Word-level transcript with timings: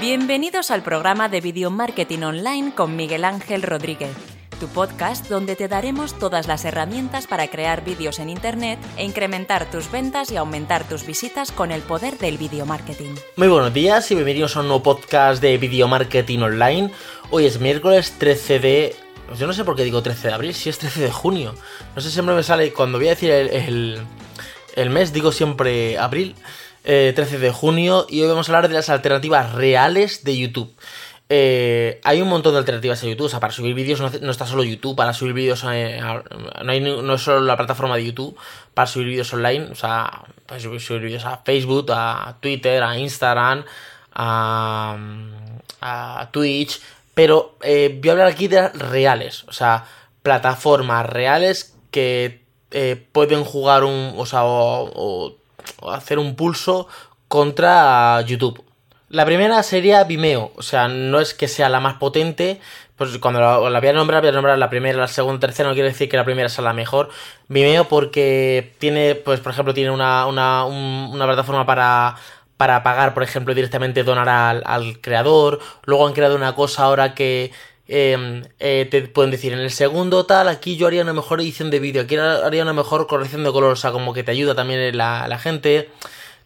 Bienvenidos 0.00 0.70
al 0.70 0.82
programa 0.82 1.30
de 1.30 1.40
Video 1.40 1.70
Marketing 1.70 2.18
Online 2.18 2.74
con 2.74 2.96
Miguel 2.96 3.24
Ángel 3.24 3.62
Rodríguez, 3.62 4.14
tu 4.60 4.68
podcast 4.68 5.26
donde 5.30 5.56
te 5.56 5.68
daremos 5.68 6.18
todas 6.18 6.46
las 6.46 6.66
herramientas 6.66 7.26
para 7.26 7.48
crear 7.48 7.82
vídeos 7.82 8.18
en 8.18 8.28
Internet 8.28 8.78
e 8.98 9.04
incrementar 9.04 9.70
tus 9.70 9.90
ventas 9.90 10.30
y 10.30 10.36
aumentar 10.36 10.86
tus 10.86 11.06
visitas 11.06 11.50
con 11.50 11.72
el 11.72 11.80
poder 11.80 12.18
del 12.18 12.36
video 12.36 12.66
marketing. 12.66 13.14
Muy 13.36 13.48
buenos 13.48 13.72
días 13.72 14.10
y 14.10 14.14
bienvenidos 14.14 14.54
a 14.56 14.60
un 14.60 14.68
nuevo 14.68 14.82
podcast 14.82 15.40
de 15.40 15.56
Video 15.56 15.88
Marketing 15.88 16.40
Online. 16.40 16.90
Hoy 17.30 17.46
es 17.46 17.58
miércoles 17.58 18.16
13 18.18 18.58
de... 18.58 18.96
Yo 19.38 19.46
no 19.46 19.54
sé 19.54 19.64
por 19.64 19.76
qué 19.76 19.84
digo 19.84 20.02
13 20.02 20.28
de 20.28 20.34
abril, 20.34 20.54
si 20.54 20.68
es 20.68 20.78
13 20.78 21.00
de 21.00 21.10
junio. 21.10 21.54
No 21.94 22.02
sé, 22.02 22.10
siempre 22.10 22.34
me 22.34 22.42
sale, 22.42 22.70
cuando 22.74 22.98
voy 22.98 23.06
a 23.06 23.10
decir 23.10 23.30
el, 23.30 23.48
el, 23.48 24.06
el 24.74 24.90
mes, 24.90 25.14
digo 25.14 25.32
siempre 25.32 25.96
abril. 25.96 26.36
13 26.86 27.36
eh, 27.36 27.38
de 27.40 27.50
junio 27.50 28.06
y 28.08 28.22
hoy 28.22 28.28
vamos 28.28 28.48
a 28.48 28.52
hablar 28.52 28.68
de 28.68 28.74
las 28.74 28.88
alternativas 28.90 29.52
reales 29.52 30.22
de 30.22 30.38
YouTube. 30.38 30.72
Eh, 31.28 32.00
hay 32.04 32.22
un 32.22 32.28
montón 32.28 32.52
de 32.52 32.60
alternativas 32.60 33.02
a 33.02 33.06
YouTube, 33.08 33.26
o 33.26 33.28
sea, 33.28 33.40
para 33.40 33.52
subir 33.52 33.74
vídeos 33.74 34.00
no, 34.00 34.30
está 34.30 34.46
solo 34.46 34.62
YouTube, 34.62 34.94
para 34.94 35.12
subir 35.12 35.32
vídeos 35.32 35.64
eh, 35.68 36.00
no, 36.00 37.02
no 37.02 37.14
es 37.14 37.20
solo 37.20 37.40
la 37.40 37.56
plataforma 37.56 37.96
de 37.96 38.04
YouTube, 38.04 38.36
para 38.72 38.86
subir 38.86 39.08
vídeos 39.08 39.32
online, 39.34 39.70
o 39.72 39.74
sea, 39.74 40.22
puedes 40.46 40.62
subir, 40.62 41.02
vídeos 41.02 41.24
a 41.24 41.38
Facebook, 41.38 41.90
a 41.90 42.36
Twitter, 42.38 42.80
a 42.84 42.96
Instagram, 42.96 43.64
a, 44.14 44.96
a 45.80 46.28
Twitch, 46.30 46.80
pero 47.14 47.56
voy 47.60 48.08
a 48.08 48.12
hablar 48.12 48.28
aquí 48.28 48.46
de 48.46 48.68
reales, 48.68 49.42
o 49.48 49.52
sea, 49.52 49.84
plataformas 50.22 51.04
reales 51.06 51.74
que 51.90 52.44
pueden 53.10 53.42
jugar 53.42 53.82
un, 53.82 54.14
o 54.16 54.26
sea, 54.26 54.42
o 54.44 55.36
hacer 55.90 56.18
un 56.18 56.36
pulso 56.36 56.88
contra 57.28 58.20
YouTube. 58.22 58.64
La 59.08 59.24
primera 59.24 59.62
sería 59.62 60.02
Vimeo, 60.04 60.52
o 60.56 60.62
sea, 60.62 60.88
no 60.88 61.20
es 61.20 61.32
que 61.32 61.46
sea 61.46 61.68
la 61.68 61.78
más 61.78 61.94
potente, 61.94 62.60
pues 62.96 63.18
cuando 63.18 63.40
la, 63.40 63.78
voy 63.78 63.88
a 63.88 63.92
nombrar, 63.92 64.20
voy 64.20 64.30
a 64.30 64.32
nombrar 64.32 64.58
la 64.58 64.70
primera, 64.70 64.98
la 64.98 65.06
segunda, 65.06 65.38
tercera, 65.38 65.68
no 65.68 65.74
quiere 65.74 65.90
decir 65.90 66.08
que 66.08 66.16
la 66.16 66.24
primera 66.24 66.48
sea 66.48 66.64
la 66.64 66.72
mejor. 66.72 67.10
Vimeo 67.48 67.86
porque 67.88 68.74
tiene, 68.78 69.14
pues 69.14 69.40
por 69.40 69.52
ejemplo, 69.52 69.74
tiene 69.74 69.90
una, 69.90 70.26
una, 70.26 70.64
una 70.64 71.26
plataforma 71.26 71.66
para, 71.66 72.16
para 72.56 72.82
pagar, 72.82 73.14
por 73.14 73.22
ejemplo, 73.22 73.54
directamente 73.54 74.02
donar 74.02 74.28
al, 74.28 74.62
al 74.64 75.00
creador. 75.00 75.60
Luego 75.84 76.06
han 76.06 76.14
creado 76.14 76.34
una 76.34 76.54
cosa 76.54 76.84
ahora 76.84 77.14
que 77.14 77.52
Em, 77.88 78.42
eh, 78.58 78.88
te 78.90 79.02
pueden 79.02 79.30
decir 79.30 79.52
en 79.52 79.60
el 79.60 79.70
segundo 79.70 80.26
tal, 80.26 80.48
aquí 80.48 80.76
yo 80.76 80.88
haría 80.88 81.02
una 81.02 81.12
mejor 81.12 81.40
edición 81.40 81.70
de 81.70 81.78
vídeo, 81.78 82.02
aquí 82.02 82.16
haría 82.16 82.62
una 82.62 82.72
mejor 82.72 83.06
corrección 83.06 83.44
de 83.44 83.52
color, 83.52 83.72
o 83.72 83.76
sea, 83.76 83.92
como 83.92 84.12
que 84.12 84.24
te 84.24 84.32
ayuda 84.32 84.54
también 84.56 84.96
la, 84.96 85.28
la 85.28 85.38
gente. 85.38 85.90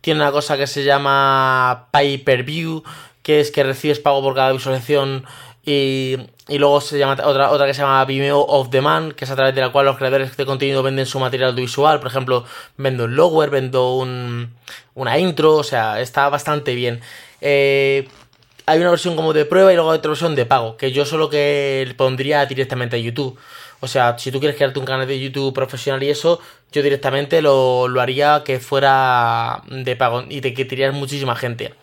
Tiene 0.00 0.20
una 0.20 0.32
cosa 0.32 0.56
que 0.56 0.66
se 0.66 0.84
llama 0.84 1.88
Pay 1.90 2.18
Per 2.18 2.44
View, 2.44 2.84
que 3.22 3.40
es 3.40 3.50
que 3.50 3.64
recibes 3.64 3.98
pago 3.98 4.22
por 4.22 4.34
cada 4.34 4.52
visualización 4.52 5.24
y, 5.66 6.16
y, 6.46 6.58
luego 6.58 6.80
se 6.82 6.98
llama 6.98 7.16
otra, 7.24 7.50
otra 7.50 7.66
que 7.66 7.72
se 7.72 7.80
llama 7.80 8.04
Vimeo 8.04 8.38
of 8.38 8.68
Demand, 8.68 9.14
que 9.14 9.24
es 9.24 9.30
a 9.30 9.36
través 9.36 9.54
de 9.54 9.62
la 9.62 9.72
cual 9.72 9.86
los 9.86 9.96
creadores 9.96 10.36
de 10.36 10.44
contenido 10.44 10.82
venden 10.82 11.06
su 11.06 11.18
material 11.18 11.50
audiovisual. 11.50 12.00
Por 12.00 12.08
ejemplo, 12.08 12.44
vendo 12.76 13.04
un 13.04 13.16
lower, 13.16 13.48
vendo 13.48 13.94
un, 13.94 14.54
una 14.94 15.18
intro, 15.18 15.56
o 15.56 15.64
sea, 15.64 16.00
está 16.02 16.28
bastante 16.28 16.74
bien. 16.74 17.00
Eh, 17.40 18.08
hay 18.66 18.80
una 18.80 18.90
versión 18.90 19.16
como 19.16 19.32
de 19.32 19.44
prueba 19.44 19.72
y 19.72 19.76
luego 19.76 19.90
hay 19.90 19.98
otra 19.98 20.10
versión 20.10 20.34
de 20.34 20.46
pago, 20.46 20.76
que 20.76 20.92
yo 20.92 21.04
solo 21.04 21.28
que 21.28 21.92
pondría 21.96 22.46
directamente 22.46 22.96
a 22.96 22.98
YouTube. 22.98 23.38
O 23.80 23.86
sea, 23.86 24.18
si 24.18 24.32
tú 24.32 24.40
quieres 24.40 24.56
crearte 24.56 24.78
un 24.78 24.86
canal 24.86 25.06
de 25.06 25.20
YouTube 25.20 25.52
profesional 25.52 26.02
y 26.02 26.08
eso, 26.08 26.40
yo 26.72 26.82
directamente 26.82 27.42
lo, 27.42 27.86
haría 28.00 28.42
que 28.44 28.58
fuera 28.58 29.62
de 29.68 29.94
pago 29.96 30.24
y 30.28 30.40
te 30.40 30.54
quitarías 30.54 30.94
muchísima 30.94 31.36
gente. 31.36 31.74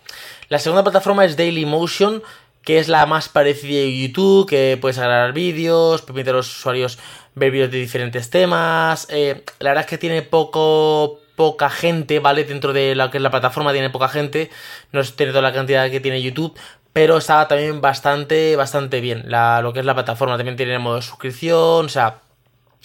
La 0.49 0.57
segunda 0.57 0.83
plataforma 0.83 1.25
es 1.25 1.37
Dailymotion, 1.37 2.23
que 2.63 2.79
es 2.79 2.87
la 2.87 3.05
más 3.05 3.29
parecida 3.29 3.81
a 3.81 3.89
YouTube, 3.89 4.49
que 4.49 4.77
puedes 4.81 4.97
agregar 4.97 5.33
vídeos, 5.33 6.01
permite 6.01 6.31
a 6.31 6.33
los 6.33 6.49
usuarios 6.57 6.97
ver 7.35 7.51
vídeos 7.51 7.71
de 7.71 7.77
diferentes 7.77 8.29
temas. 8.29 9.07
Eh, 9.09 9.43
la 9.59 9.69
verdad 9.69 9.85
es 9.85 9.89
que 9.89 9.97
tiene 9.97 10.23
poco 10.23 11.20
poca 11.41 11.71
gente, 11.71 12.19
¿vale? 12.19 12.43
Dentro 12.43 12.71
de 12.71 12.93
lo 12.93 13.09
que 13.09 13.17
es 13.17 13.23
la 13.23 13.31
plataforma 13.31 13.73
tiene 13.73 13.89
poca 13.89 14.09
gente, 14.09 14.51
no 14.91 15.03
tiene 15.03 15.31
toda 15.31 15.41
la 15.41 15.51
cantidad 15.51 15.89
que 15.89 15.99
tiene 15.99 16.21
YouTube, 16.21 16.53
pero 16.93 17.17
está 17.17 17.47
también 17.47 17.81
bastante, 17.81 18.55
bastante 18.55 19.01
bien. 19.01 19.23
La, 19.25 19.59
lo 19.63 19.73
que 19.73 19.79
es 19.79 19.85
la 19.85 19.95
plataforma 19.95 20.37
también 20.37 20.55
tiene 20.55 20.77
modo 20.77 20.97
de 20.97 21.01
suscripción, 21.01 21.87
o 21.87 21.89
sea, 21.89 22.19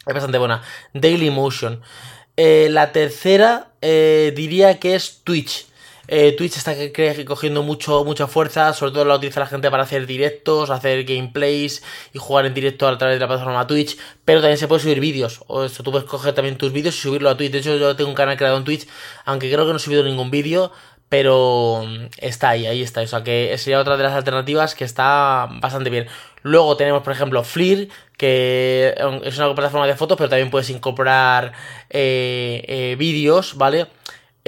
es 0.07 0.15
bastante 0.15 0.39
buena. 0.39 0.63
Dailymotion. 0.95 1.83
Eh, 2.39 2.69
la 2.71 2.93
tercera 2.93 3.73
eh, 3.83 4.33
diría 4.35 4.79
que 4.79 4.95
es 4.95 5.21
Twitch. 5.23 5.67
Eh, 6.09 6.33
Twitch 6.33 6.57
está 6.57 6.75
cogiendo 7.25 7.63
mucho, 7.63 8.05
mucha 8.05 8.27
fuerza, 8.27 8.73
sobre 8.73 8.93
todo 8.93 9.05
la 9.05 9.17
utiliza 9.17 9.41
la 9.41 9.47
gente 9.47 9.71
para 9.71 9.83
hacer 9.83 10.07
directos, 10.07 10.71
hacer 10.71 11.05
gameplays 11.05 11.83
y 12.13 12.19
jugar 12.19 12.47
en 12.47 12.55
directo 12.55 12.87
a 12.87 12.97
través 12.99 13.17
de 13.17 13.21
la 13.21 13.29
plataforma 13.29 13.67
Twitch, 13.67 13.97
pero 14.25 14.41
también 14.41 14.59
se 14.59 14.69
puede 14.69 14.83
subir 14.83 15.01
vídeos, 15.01 15.43
o 15.47 15.65
esto 15.65 15.83
tú 15.83 15.91
puedes 15.91 16.09
coger 16.09 16.35
también 16.35 16.57
tus 16.59 16.73
vídeos 16.73 16.97
y 16.97 17.01
subirlo 17.01 17.31
a 17.31 17.37
Twitch. 17.37 17.53
De 17.53 17.59
hecho, 17.59 17.77
yo 17.77 17.97
tengo 17.97 18.11
un 18.11 18.17
canal 18.17 18.37
creado 18.37 18.57
en 18.57 18.65
Twitch, 18.65 18.87
aunque 19.25 19.51
creo 19.51 19.65
que 19.65 19.71
no 19.71 19.77
he 19.77 19.81
subido 19.81 20.05
ningún 20.05 20.31
vídeo, 20.31 20.73
pero 21.09 21.85
mm, 21.87 22.07
está 22.19 22.51
ahí, 22.51 22.67
ahí 22.67 22.83
está. 22.83 23.03
O 23.03 23.07
sea 23.07 23.23
que 23.23 23.57
sería 23.59 23.81
otra 23.81 23.97
de 23.97 24.03
las 24.03 24.13
alternativas 24.13 24.75
que 24.75 24.85
está 24.85 25.49
bastante 25.61 25.91
bien. 25.91 26.07
Luego 26.43 26.77
tenemos, 26.77 27.03
por 27.03 27.13
ejemplo, 27.13 27.43
Flir, 27.45 27.91
que 28.17 28.95
es 29.25 29.39
una 29.39 29.55
plataforma 29.55 29.87
de 29.87 29.97
fotos, 29.97 30.17
pero 30.17 30.29
también 30.29 30.51
puedes 30.51 30.71
incorporar 30.71 31.53
eh, 31.91 32.65
eh, 32.69 32.97
vídeos, 32.99 33.57
¿vale? 33.57 33.89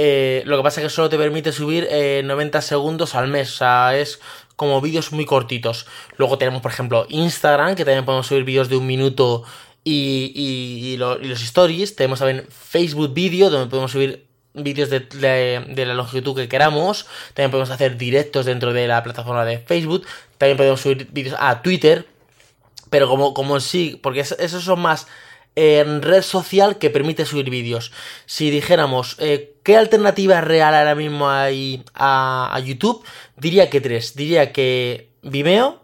Eh, 0.00 0.44
lo 0.46 0.56
que 0.56 0.62
pasa 0.62 0.80
es 0.80 0.86
que 0.86 0.90
solo 0.90 1.08
te 1.08 1.18
permite 1.18 1.50
subir 1.50 1.88
90 2.24 2.62
segundos 2.62 3.16
al 3.16 3.26
mes. 3.26 3.52
O 3.52 3.56
sea, 3.56 3.98
es 3.98 4.20
como 4.54 4.80
vídeos 4.80 5.10
muy 5.10 5.24
cortitos. 5.24 5.86
Luego 6.18 6.38
tenemos, 6.38 6.62
por 6.62 6.70
ejemplo, 6.70 7.04
Instagram, 7.08 7.74
que 7.74 7.84
también 7.84 8.04
podemos 8.04 8.28
subir 8.28 8.44
vídeos 8.44 8.68
de 8.68 8.76
un 8.76 8.86
minuto 8.86 9.42
y, 9.82 10.94
los 10.98 11.42
stories. 11.42 11.96
Tenemos 11.96 12.20
también 12.20 12.46
Facebook 12.48 13.12
Video, 13.12 13.50
donde 13.50 13.68
podemos 13.68 13.90
subir 13.90 14.24
vídeos 14.54 14.88
de, 14.88 15.84
la 15.86 15.94
longitud 15.94 16.36
que 16.36 16.48
queramos. 16.48 17.06
También 17.34 17.50
podemos 17.50 17.70
hacer 17.70 17.96
directos 17.96 18.46
dentro 18.46 18.72
de 18.72 18.86
la 18.86 19.02
plataforma 19.02 19.44
de 19.44 19.58
Facebook. 19.58 20.06
También 20.38 20.56
podemos 20.56 20.80
subir 20.80 21.08
vídeos 21.10 21.36
a 21.40 21.60
Twitter. 21.60 22.06
Pero 22.88 23.08
como, 23.08 23.34
como 23.34 23.58
sí, 23.58 23.98
porque 24.00 24.20
esos 24.20 24.62
son 24.62 24.80
más 24.80 25.08
en 25.56 26.02
red 26.02 26.22
social 26.22 26.78
que 26.78 26.90
permite 26.90 27.26
subir 27.26 27.50
vídeos. 27.50 27.92
Si 28.26 28.50
dijéramos, 28.50 29.16
eh, 29.18 29.54
¿qué 29.64 29.76
alternativa 29.76 30.40
real 30.40 30.74
ahora 30.74 30.94
mismo 30.94 31.28
hay 31.28 31.82
a, 31.94 32.60
YouTube? 32.64 33.04
Diría 33.36 33.68
que 33.68 33.80
tres. 33.80 34.14
Diría 34.14 34.52
que 34.52 35.08
Vimeo, 35.22 35.82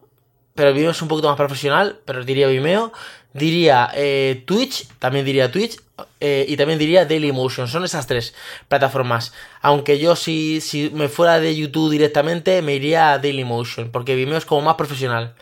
pero 0.55 0.73
Vimeo 0.73 0.93
es 0.93 1.03
un 1.03 1.09
poquito 1.09 1.29
más 1.29 1.37
profesional, 1.37 1.99
pero 2.05 2.25
diría 2.25 2.47
Vimeo. 2.49 2.93
Diría 3.33 3.91
eh, 3.95 4.45
Twitch, 4.47 4.87
también 5.01 5.25
diría 5.25 5.51
Twitch. 5.51 5.79
Eh, 6.21 6.47
y 6.49 6.57
también 6.57 6.79
diría 6.79 7.05
Dailymotion. 7.05 7.69
Son 7.69 7.85
esas 7.85 8.07
tres 8.07 8.35
plataformas. 8.69 9.33
Aunque 9.61 9.99
yo 9.99 10.17
si, 10.17 10.61
si 10.61 10.91
me 10.91 11.09
fuera 11.09 11.41
de 11.41 11.55
YouTube 11.55 11.91
directamente, 11.91 12.63
me 12.63 12.75
iría 12.75 13.13
a 13.13 13.19
Dailymotion. 13.19 13.91
Porque 13.91 14.15
Vimeo 14.15 14.39
es 14.39 14.45
como 14.45 14.63
más 14.63 14.77
profesional. 14.77 15.35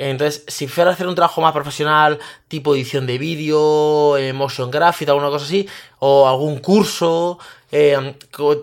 Entonces, 0.00 0.44
si 0.48 0.66
fuera 0.66 0.90
a 0.90 0.94
hacer 0.94 1.06
un 1.06 1.14
trabajo 1.14 1.40
más 1.40 1.52
profesional, 1.52 2.18
tipo 2.48 2.74
edición 2.74 3.06
de 3.06 3.18
vídeo, 3.18 4.16
eh, 4.16 4.32
motion 4.32 4.70
graphic, 4.70 5.08
alguna 5.08 5.28
cosa 5.28 5.44
así, 5.44 5.68
o 5.98 6.26
algún 6.26 6.58
curso 6.58 7.38
eh, 7.70 8.14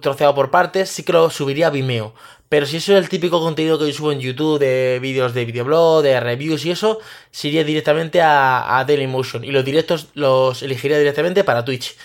troceado 0.01 0.33
por 0.33 0.49
partes, 0.49 0.89
sí 0.89 1.03
que 1.03 1.13
lo 1.13 1.29
subiría 1.29 1.67
a 1.67 1.69
Vimeo. 1.69 2.13
Pero 2.49 2.65
si 2.65 2.77
eso 2.77 2.93
es 2.93 2.99
el 2.99 3.09
típico 3.09 3.39
contenido 3.39 3.77
que 3.77 3.87
yo 3.87 3.93
subo 3.93 4.11
en 4.11 4.19
YouTube 4.19 4.57
de 4.57 4.99
vídeos 5.01 5.33
de 5.33 5.45
videoblog, 5.45 6.01
de 6.01 6.19
reviews 6.19 6.65
y 6.65 6.71
eso, 6.71 6.99
se 7.29 7.49
iría 7.49 7.63
directamente 7.63 8.21
a, 8.21 8.79
a 8.79 8.85
Dailymotion. 8.85 9.43
Y 9.43 9.51
los 9.51 9.65
directos 9.65 10.07
los 10.13 10.63
elegiría 10.63 10.97
directamente 10.97 11.43
para 11.43 11.65
Twitch. 11.65 11.95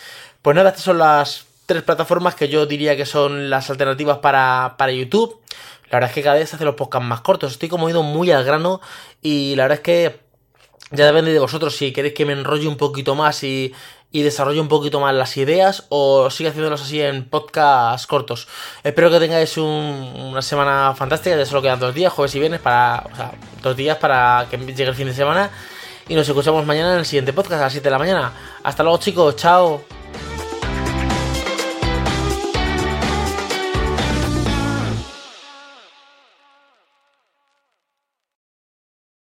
Pues 0.43 0.57
nada, 0.57 0.71
estas 0.71 0.85
son 0.85 0.99
las 0.99 1.47
tres 1.67 1.85
plataformas 1.85 2.35
que 2.35 2.49
yo 2.49 2.67
diría 2.67 2.97
que 2.97 3.07
son 3.07 3.49
las 3.49 3.71
alternativas 3.71 4.19
para, 4.19 4.75
para 4.77 4.93
YouTube. 4.93 5.42
La 5.93 5.99
verdad 5.99 6.11
es 6.11 6.15
que 6.15 6.23
cada 6.23 6.37
vez 6.37 6.49
se 6.49 6.65
los 6.65 6.75
podcasts 6.75 7.07
más 7.07 7.21
cortos. 7.21 7.53
Estoy 7.53 7.69
como 7.69 7.91
ido 7.91 8.03
muy 8.03 8.31
al 8.31 8.45
grano 8.45 8.81
y 9.21 9.55
la 9.57 9.65
verdad 9.65 9.77
es 9.77 9.85
que 9.85 10.21
ya 10.91 11.05
depende 11.05 11.35
de 11.35 11.39
vosotros 11.39 11.77
si 11.77 11.93
queréis 11.93 12.15
que 12.15 12.25
me 12.25 12.33
enrolle 12.33 12.67
un 12.67 12.79
poquito 12.79 13.15
más 13.15 13.45
y, 13.45 13.75
y 14.11 14.23
desarrolle 14.23 14.59
un 14.59 14.69
poquito 14.69 15.01
más 15.01 15.15
las 15.15 15.37
ideas 15.37 15.85
o 15.91 16.31
siga 16.31 16.49
haciéndolos 16.49 16.81
así 16.81 17.03
en 17.03 17.29
podcasts 17.29 18.07
cortos. 18.07 18.49
Espero 18.83 19.11
que 19.11 19.21
tengáis 19.21 19.59
una 19.59 20.41
semana 20.41 20.95
fantástica. 20.97 21.37
Ya 21.37 21.45
solo 21.45 21.61
quedan 21.61 21.79
dos 21.79 21.95
días, 21.95 22.11
jueves 22.11 22.35
y 22.37 22.39
viernes, 22.39 22.63
para, 22.63 23.05
o 23.13 23.15
sea, 23.15 23.33
dos 23.63 23.77
días 23.77 23.99
para 23.99 24.47
que 24.51 24.57
llegue 24.57 24.85
el 24.85 24.95
fin 24.95 25.09
de 25.09 25.15
semana. 25.15 25.51
Y 26.09 26.15
nos 26.15 26.27
escuchamos 26.27 26.65
mañana 26.65 26.95
en 26.95 27.01
el 27.01 27.05
siguiente 27.05 27.35
podcast 27.35 27.61
a 27.61 27.65
las 27.65 27.73
7 27.73 27.85
de 27.85 27.91
la 27.91 27.99
mañana. 27.99 28.33
Hasta 28.63 28.83
luego 28.83 28.97
chicos, 28.97 29.37
chao. 29.37 29.92